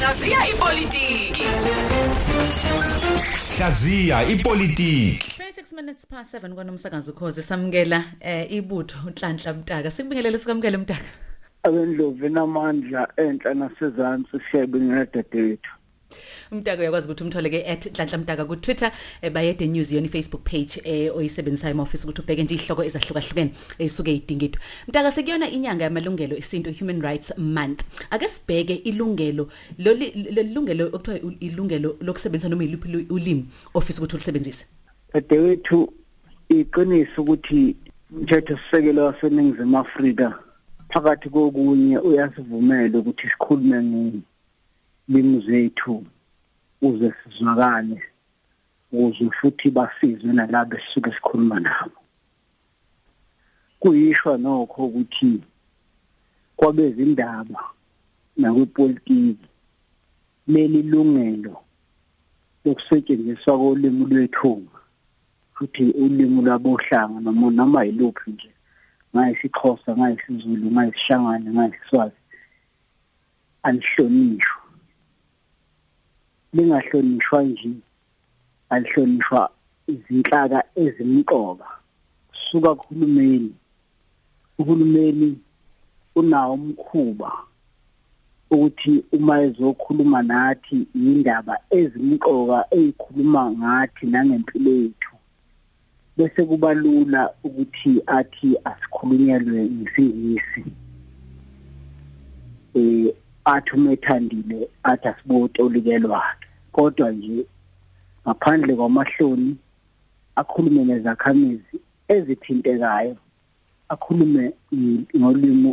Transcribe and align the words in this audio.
Hlaziya 0.00 0.38
ipolitiki. 0.48 1.44
Hlaziya 3.58 4.24
ipolitiki 4.24 5.42
26 5.42 5.76
minutes 5.76 6.06
past 6.06 6.34
7 6.34 6.54
kwanomsakazo 6.54 7.12
ukhoze 7.12 7.42
samukela 7.42 8.04
eh 8.20 8.52
ibutho 8.52 8.96
uNhlanhla 9.06 9.52
Mtaka. 9.54 9.90
Sikubingelele 9.90 10.38
sikamukele 10.38 10.76
Mtaka. 10.76 11.04
Abendlovu 11.62 12.26
enamandla 12.26 13.08
enhla 13.16 13.54
nasezantsi 13.54 14.40
siyabingelela 14.50 15.06
dadewethu. 15.14 15.70
Mtaka 16.52 16.80
uyakwazi 16.82 17.06
ukuthi 17.06 17.24
umthole 17.24 17.50
ke 17.50 17.60
@Nhlanhla 17.92 18.18
Mtaka 18.18 18.44
ku 18.44 18.56
Twitter 18.56 18.92
eh, 19.22 19.32
bayede 19.32 19.66
news 19.66 19.92
yona 19.92 20.08
Facebook 20.08 20.44
page 20.44 20.80
eh 20.84 21.16
oyisebenzisayo 21.16 21.74
uma 21.74 21.82
ufisa 21.82 22.04
ukuthi 22.04 22.22
ubheke 22.22 22.42
nje 22.42 22.54
ihloko 22.54 22.84
ezahlukahlukene 22.84 23.50
ezisuke 23.78 24.14
idingidwe 24.14 24.60
Mtaka 24.88 25.12
sekuyona 25.12 25.48
inyanga 25.48 25.84
yamalungelo 25.84 26.36
esintu 26.36 26.70
Human 26.78 27.00
Rights 27.00 27.32
Month. 27.38 27.80
Ake 28.10 28.28
sibheke 28.28 28.74
ilungelo 28.74 29.48
leli 29.78 30.06
lelungelo 30.34 30.86
okuthiwa 30.86 31.32
ilungelo 31.40 31.96
lokusebenzisa 32.00 32.48
noma 32.48 32.64
yiliphi 32.64 33.06
ulimi 33.10 33.44
ofisa 33.74 33.98
ukuthi 33.98 34.16
ulisebenzise. 34.16 34.64
Dadewethu 35.14 35.92
iqiniso 36.48 37.22
ukuthi 37.22 37.76
umthetho 38.12 38.58
sisekelo 38.58 39.04
waseningizimu 39.04 39.78
afrika 39.78 40.26
phakathi 40.92 41.28
kokunye 41.30 41.98
uyasivumela 41.98 42.98
ukuthi 42.98 43.28
sikhulume 43.28 43.78
ngolimi 45.10 45.40
zethu 45.46 46.06
uze 46.82 47.12
sizwakale 47.18 48.02
ukuze 48.92 49.30
futhi 49.30 49.70
basizwe 49.76 50.32
nalabo 50.32 50.76
esisuke 50.78 51.10
sikhuluma 51.12 51.60
nabo. 51.60 52.00
Kuyishwa 53.80 54.38
nokho 54.38 54.86
ukuthi 54.86 55.42
kwabezindaba 56.56 57.60
nakwepolitiki 58.36 59.48
leli 60.52 60.82
lungelo 60.82 61.56
lokusetshenziswa 62.64 63.58
kolimi 63.58 64.04
lwethu 64.10 64.52
futhi 65.54 65.84
ulimi 66.02 66.40
lwabohlanga 66.46 67.18
noma 67.20 67.50
noma 67.50 67.80
yiluphi 67.86 68.30
nje 68.30 68.50
ngayisixhosa 69.12 69.90
ngayisizulu 69.98 70.66
ngayisishangane 70.70 71.48
ngayisiswazi 71.54 72.20
alihlonishwa 73.66 74.59
lingahlonishwa 76.54 77.42
nje 77.42 77.70
alihlonishwa 78.70 79.50
izinhlaka 79.86 80.64
ezimqoka. 80.74 81.68
Suka 82.32 82.74
kuhulumeni 82.74 83.54
uhulumeni 84.58 85.38
unawo 86.14 86.54
umkhuba 86.54 87.32
ukuthi 88.50 89.04
uma 89.12 89.34
ezokhuluma 89.42 90.22
nathi 90.22 90.86
indaba 90.94 91.54
ezimqoka 91.78 92.58
ezikhuluma 92.78 93.42
ngathi 93.50 94.06
nangempilo 94.06 94.70
yethu 94.80 95.14
bese 96.16 96.44
kuba 96.44 96.74
lula 96.74 97.22
ukuthi 97.44 97.92
athi 98.18 98.48
asikhulunyelwe 98.70 99.60
ngesingisi. 99.76 100.64
Eh 102.74 103.14
athi 103.44 103.70
umethandile 103.76 104.68
athi 104.90 105.08
asibotolikelwakhe 105.08 106.39
kodwa 106.80 107.10
nje 107.10 107.46
ngaphandle 108.24 108.74
kwamahloni 108.74 109.56
akhulume 110.40 110.84
nezakhamizi 110.84 111.76
ezithintekayo 112.14 113.16
akhulume 113.92 114.44
ngolimo 115.18 115.72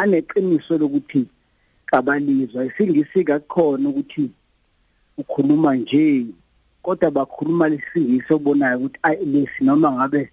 aneqiniso 0.00 0.78
lokuthi 0.78 1.26
kabalizwa. 1.86 2.64
Isingisi 2.64 3.24
kakhona 3.24 3.88
ukuthi 3.88 4.30
ukhuluma 5.18 5.74
nje 5.76 6.26
kodwa 6.82 7.10
bakhuluma 7.10 7.68
lesingisi 7.68 8.30
obonayo 8.32 8.78
ukuthi 8.78 8.98
ayi 9.02 9.24
lesi 9.32 9.64
noma 9.64 9.92
ngabe 9.92 10.30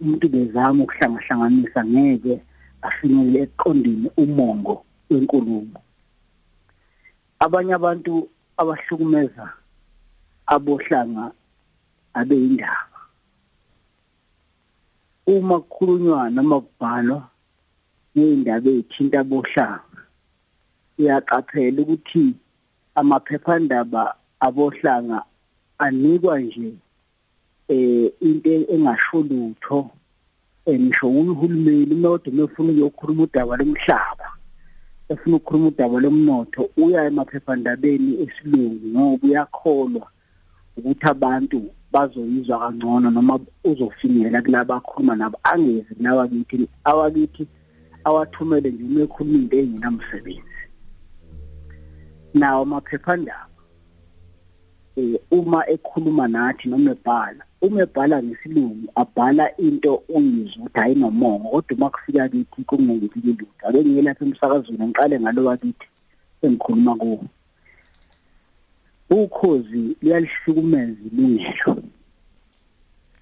umuntu 0.00 0.26
bezama 0.28 0.84
ukuhlangahlanganisa 0.84 1.80
ngeke 1.84 2.34
afinyelele 2.82 3.38
eqondini 3.46 4.08
umongo 4.22 4.74
wenkulumo. 5.10 5.78
Abanye 7.44 7.74
abantu 7.74 8.28
abahlukumeza 8.60 9.46
abohlanga 10.54 11.24
abeyindaba. 12.18 13.00
Uma 15.26 15.60
kukhulunywa 15.60 16.30
noma 16.34 16.56
kubhalwa 16.60 17.20
ngezindaba 18.14 18.68
ezithinta 18.70 19.18
abohlanga 19.20 20.00
uyaqaphela 20.98 21.78
ukuthi 21.82 22.24
amaphephandaba 23.00 24.02
abohlanga 24.46 25.18
anikwa 25.84 26.34
nje 26.40 26.70
eh 27.68 28.12
into 28.20 28.50
engasho 28.74 29.18
lutho. 29.28 29.90
Emisho 30.66 31.06
uhulumeni 31.10 31.94
nodwa 32.02 32.32
mefuna 32.36 32.70
ukuyokhuluma 32.70 33.22
udaba 33.26 33.56
lomhlaba 33.58 34.21
efuna 35.12 35.36
ukukhuluma 35.36 35.68
udaba 35.68 36.00
lomnotho 36.00 36.62
uya 36.76 37.04
emaphephandabeni 37.10 38.12
esilungu 38.22 38.86
ngoba 38.92 39.26
uyakholwa 39.26 40.06
ukuthi 40.76 41.06
abantu 41.14 41.58
bazoyizwa 41.92 42.58
kangcono 42.62 43.10
noma 43.10 43.34
uzofinyelela 43.70 44.42
kulabo 44.44 44.72
akhuluma 44.74 45.14
nabo 45.16 45.38
angezi 45.52 45.94
nawakithi 46.00 46.68
awakithi 46.90 47.44
awathumele 48.08 48.70
nje 48.70 48.84
uma 48.84 49.00
ekhuluma 49.06 49.38
into 49.38 49.56
engenamsebenzi 49.62 50.62
nawo 52.34 52.62
amaphephandaba 52.62 53.60
eh 54.96 55.20
uma 55.30 55.60
ekhuluma 55.74 56.24
nathi 56.28 56.68
noma 56.68 56.90
ebhala 56.96 57.44
uma 57.62 57.82
ebhala 57.82 58.22
ngesilungu 58.22 58.92
abhala 58.94 59.56
into 59.56 60.02
uyizwa 60.08 60.62
ukuthi 60.62 60.80
hayi 60.80 60.94
nomongo 60.94 61.48
kodwa 61.48 61.76
uma 61.76 61.90
kufika 61.90 62.28
kithi 62.28 62.64
kungeke 62.64 63.20
lutho. 63.24 63.46
Ake 63.66 63.84
ngiye 63.84 64.02
lapha 64.02 64.24
emsakazweni 64.24 64.86
ngiqale 64.86 65.20
ngalo 65.20 65.44
wakithi 65.44 65.86
engikhuluma 66.42 66.94
kuwo. 66.96 67.24
Ukhozi 69.10 69.96
liyalihlukumeza 70.02 71.00
ilungelo 71.06 71.82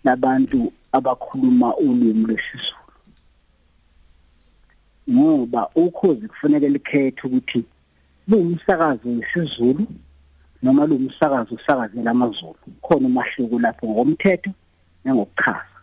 labantu 0.04 0.72
abakhuluma 0.92 1.76
ulimi 1.76 2.26
lwesizulu. 2.26 2.80
Ngoba 5.10 5.68
ukhozi 5.74 6.28
kufanele 6.28 6.68
likhethe 6.68 7.26
ukuthi 7.26 7.64
lumsakazo 8.28 9.08
wesizulu 9.08 9.86
noma 10.62 10.86
lumsakazo 10.86 11.54
usakazela 11.54 12.10
amazulu 12.10 12.54
khona 12.82 13.06
umahluko 13.06 13.58
lapho 13.58 13.86
ngomthetho 13.88 14.50
nangokuchaza. 15.04 15.78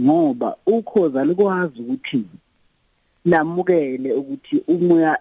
Ngoba 0.00 0.56
ukhoza 0.66 1.24
likwazi 1.24 1.80
ukuthi 1.80 2.24
lamukele 3.24 4.12
ukuthi 4.12 4.62
umoya 4.68 5.18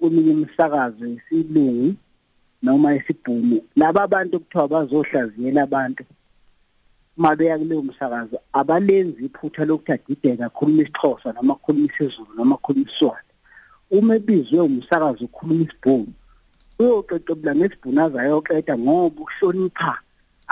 eminye 0.00 0.30
imisakazo 0.32 1.06
yesilungu 1.06 1.94
noma 2.62 2.94
esibhunu 2.94 3.60
laba 3.76 4.06
bantu 4.06 4.40
kuthiwa 4.40 4.68
bazohlaziyela 4.68 5.62
abantu 5.62 6.04
mabeya 7.16 7.58
kuleyo 7.58 7.82
msakazo 7.82 8.38
abalenzi 8.52 9.24
iphutha 9.24 9.64
lokuthi 9.64 9.92
adideka 9.92 10.46
akhuluma 10.46 10.82
isixhosa 10.82 11.32
noma 11.32 11.52
akhuluma 11.54 11.86
isizulu 11.86 12.34
noma 12.36 12.54
akhuluma 12.54 12.90
iswati 12.90 13.32
uma 13.90 14.14
ebizwe 14.16 14.60
umsakazo 14.60 15.24
ukhuluma 15.24 15.64
isibhunu 15.64 16.12
uyoqeqebula 16.82 17.54
ngesibhunaza 17.54 18.18
ayoqeda 18.22 18.74
ngoba 18.78 19.20
uhlonipha 19.24 19.94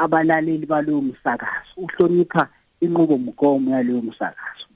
abalaleli 0.03 0.67
balowo 0.67 1.03
msakazo 1.03 1.73
uhlonipha 1.77 2.49
inqubomgomo 2.81 3.71
yaleyo 3.71 4.03
msakazo. 4.03 4.67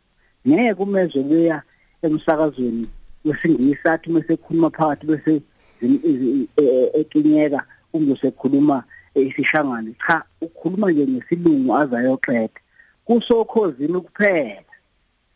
Ngeke 0.47 0.83
umezwe 0.83 1.23
beya 1.23 1.63
emsakazweni 2.03 2.89
wesingisi 3.25 3.89
athi 3.89 4.11
mase 4.11 4.37
khuluma 4.37 4.71
phakathi 4.71 5.07
bese 5.07 5.43
ekinyeka 7.01 7.61
umzosekhuluma 7.93 8.85
isishangane 9.15 9.95
cha 10.07 10.23
ukhuluma 10.41 10.91
nje 10.91 11.07
ngesilungu 11.07 11.77
azayoqeda 11.77 12.61
kusokhozini 13.05 14.01
kuphela. 14.01 14.73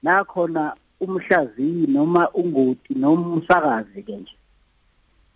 La 0.02 0.24
khona 0.24 0.74
umhlaziyi 1.00 1.86
noma 1.86 2.30
ungoti 2.30 2.94
noma 2.94 3.26
umsakazi 3.34 4.02
ke 4.02 4.16
nje 4.16 4.37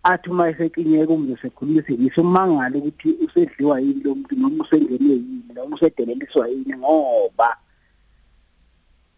athi 0.03 0.29
uma 0.29 0.49
esekinyeka 0.49 1.13
umntu 1.13 1.37
sekhulumisa 1.41 1.93
ngisumangala 1.93 2.75
ukuthi 2.77 3.09
usedliwa 3.25 3.79
yini 3.79 4.03
lo 4.03 4.15
muntu 4.15 4.35
noma 4.35 4.63
usengenwe 4.63 5.13
yini 5.13 5.51
noma 5.55 5.75
usedeleliswa 5.75 6.47
yini 6.47 6.75
ngoba 6.77 7.49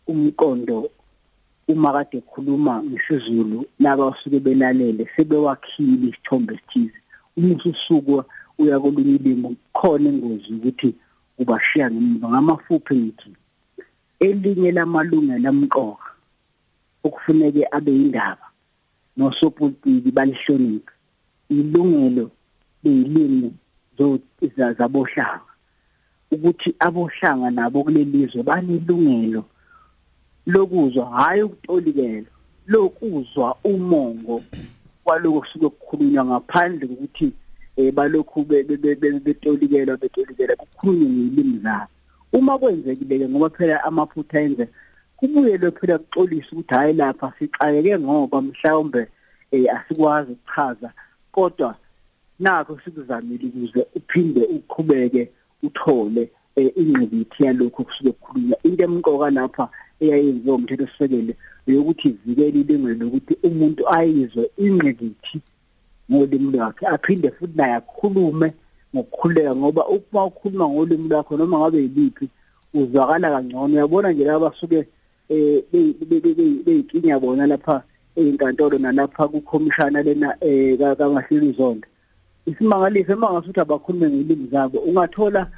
umqondo 0.07 0.89
uma 1.67 1.89
kade 1.95 2.17
ekhuluma 2.17 2.83
ngesizulu 2.83 3.65
laba 3.79 4.03
osuke 4.05 4.39
belalele 4.39 5.03
sebewakhile 5.15 6.07
isithombe 6.09 6.53
esithize 6.53 6.99
uma 7.37 7.55
ususuku 7.55 8.23
uya 8.59 8.79
kolunye 8.79 9.15
ilimi 9.15 9.57
khona 9.73 10.09
ingozi 10.09 10.53
ukuthi 10.53 10.89
ubashiya 11.39 11.91
ngemuva. 11.91 12.29
Ngamafuphi 12.29 12.95
ngithi? 12.95 13.31
Elinye 14.19 14.71
lamalungelo 14.71 15.49
amqoka 15.49 16.09
okufuneke 17.05 17.63
abe 17.71 17.91
indaba 17.91 18.45
nosopolitiki 19.17 20.11
balihloniphe 20.11 20.93
ilungelo 21.49 22.31
lezilimi 22.83 23.53
zabohlanga. 24.77 25.51
Ukuthi 26.31 26.75
abohlanga 26.79 27.51
nabo 27.51 27.83
kulelizwe 27.83 28.43
banelungelo 28.43 29.45
lokuzwa 30.47 31.05
hayi 31.05 31.43
ukutolikela 31.43 32.27
lokuzwa 32.67 33.57
umongo 33.63 34.43
kwaloko 35.03 35.39
kusuke 35.39 35.69
kukhulunywa 35.69 36.25
ngaphandle 36.25 36.87
kokuthi 36.87 37.31
eh 37.77 37.93
balokhu 37.93 38.43
betolikelwa 38.43 39.97
betolikelwa 39.97 40.55
kukhulunywe 40.55 41.09
ngilimi 41.09 41.59
zabo. 41.59 41.91
Uma 42.33 42.57
kwenzekile 42.57 43.29
ngoba 43.29 43.49
phela 43.49 43.83
amaphutha 43.83 44.41
enze 44.41 44.67
kubuyelwe 45.17 45.71
phela 45.71 45.97
kuxolisa 45.97 46.51
ukuthi 46.51 46.73
hayi 46.73 46.93
lapha 46.93 47.33
sixakeke 47.39 47.99
ngoba 47.99 48.41
mhlawumbe 48.41 49.07
eh 49.51 49.65
asikwazi 49.75 50.31
ukuchaza 50.31 50.89
kodwa 51.31 51.75
nakho 52.39 52.79
sikuzamile 52.83 53.45
ukuze 53.47 53.87
uphinde 53.95 54.41
uqhubeke 54.55 55.31
uthole 55.63 56.29
eh, 56.55 56.71
ingqikithi 56.75 57.43
yalokho 57.43 57.83
kusuke 57.83 58.11
kukhulunywa. 58.11 58.57
Into 58.63 58.83
emqoka 58.83 59.29
lapha 59.31 59.69
eyayenziwa 59.99 60.55
umthetho 60.55 60.87
sisekele 60.87 61.35
yokuthi 61.67 62.07
ivikele 62.07 62.59
ilungelo 62.59 63.05
lokuthi 63.05 63.33
umuntu 63.43 63.81
ayizwe 63.89 64.49
ingqikithi 64.57 65.41
ngolimi 66.11 66.51
lwakhe 66.51 66.87
aphinde 66.87 67.31
futhi 67.31 67.57
naye 67.57 67.73
akhulume 67.73 68.53
ngokukhuleka 68.95 69.55
ngoba 69.55 69.87
uma 69.87 70.25
ukhuluma 70.25 70.69
ngolimi 70.69 71.09
lwakho 71.09 71.37
noma 71.37 71.59
ngabe 71.59 71.77
yiliphi 71.81 72.29
uzwakala 72.73 73.29
kangcono. 73.29 73.73
Uyabona 73.73 74.11
nje 74.11 74.23
laba 74.25 74.49
basuke 74.49 74.87
eh 75.29 75.63
beyikinya 76.65 77.19
bona 77.19 77.47
lapha 77.47 77.83
ezinkantolo 78.15 78.77
nalapha 78.77 79.27
kukhomishana 79.27 80.03
lena 80.03 80.35
eh 80.41 80.77
kangahleli 80.77 81.51
zonke. 81.57 81.89
Isimangaliso 82.45 83.13
emangasuthi 83.13 83.59
abakhulume 83.59 84.09
ngelimi 84.09 84.47
zabo 84.51 84.79
ungathola 84.79 85.51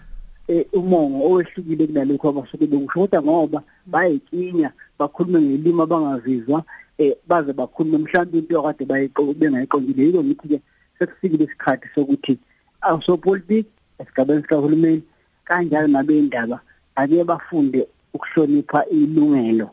Eh, 0.50 0.66
umongo 0.74 1.26
owehlukile 1.28 1.88
kunalokho 1.88 2.30
abasuke 2.30 2.68
bekusho 2.68 3.00
kodwa 3.00 3.22
ngoba 3.22 3.64
bayikinya 3.86 4.72
bakhulume 5.00 5.42
ngelimi 5.42 5.82
abangazizwa 5.82 6.64
eh 6.98 7.16
baze 7.28 7.52
bakhulume 7.54 7.98
mhlawumbe 7.98 8.38
into 8.38 8.56
yakade 8.56 8.86
bayiqobengayiqondile 8.86 10.04
yiko 10.04 10.24
ngithi 10.24 10.48
ke 10.48 10.62
sekufikile 11.00 11.44
isikhathi 11.44 11.88
sokuthi 11.96 12.40
awusopolitiki 12.82 13.70
esigabeni 14.00 14.42
sikahulumeni 14.42 15.04
kanjalo 15.44 15.88
nabendaba 15.88 16.62
ake 16.96 17.24
bafunde 17.24 17.88
ukuhlonipha 18.18 18.86
ilungelo 18.86 19.70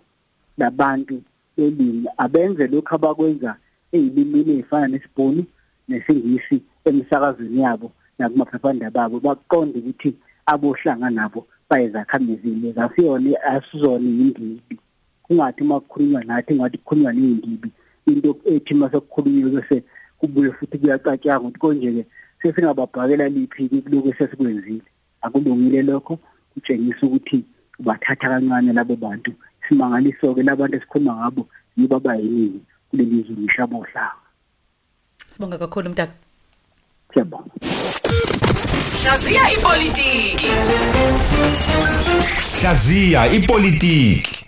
labantu 0.59 1.23
belimi. 1.57 2.09
Abenze 2.17 2.67
lokho 2.67 2.95
abakwenza 2.95 3.57
ezilimini 3.93 4.53
ezifana 4.53 4.87
nesibhunu 4.89 5.43
nesingisi 5.89 6.57
emsakazweni 6.85 7.61
yabo 7.65 7.89
nakumaphephandaba 8.19 9.01
abo 9.05 9.17
baqonde 9.27 9.79
ukuthi 9.79 10.11
abohlanga 10.53 11.11
nabo 11.11 11.41
bayizakhamizile 11.69 12.73
zasiyona 12.77 13.31
asizona 13.53 14.07
indibi 14.23 14.77
kungathi 15.25 15.65
makukhulunywa 15.65 16.25
nathi 16.25 16.55
ngathi 16.55 16.79
kukhulunywa 16.79 17.13
neyindibi 17.13 17.71
into 18.07 18.31
ethi 18.53 18.75
masekukhulunywe 18.75 19.51
bese 19.55 19.77
kubuye 20.19 20.51
futhi 20.57 20.79
kuyacatshanga 20.79 21.41
ukuthi 21.41 21.59
konje 21.63 21.89
ke 21.97 22.03
sesingababhakela 22.41 23.29
liphi 23.29 23.69
kuloko 23.69 24.13
sesikwenzile 24.19 24.89
akulungile 25.25 25.83
lokho 25.83 26.19
kutshengisa 26.53 27.07
ukuthi 27.07 27.45
ubathatha 27.79 28.29
kancane 28.29 28.73
labo 28.73 28.97
bantu 28.97 29.33
simangaliso 29.69 30.35
ke 30.35 30.43
labantu 30.43 30.77
esikhuluma 30.77 31.17
ngabo 31.17 31.43
yibo 31.77 31.97
abayiningi 31.97 32.61
kuleli 32.91 33.23
zwe 33.27 33.37
nishabohlanga 33.37 34.25
sibonga 35.35 35.59
kakhulu 35.59 35.91
mntaka. 35.91 36.13
Siyabonga. 37.13 37.51
Hlaziya 39.03 39.45
ipolitiki. 39.53 40.51
Hlaziya 42.61 43.27
ipolitiki. 43.33 44.44